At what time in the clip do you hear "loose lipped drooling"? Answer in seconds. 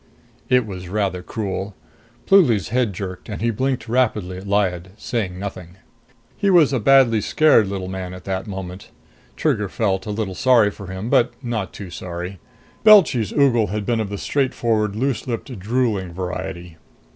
14.95-16.13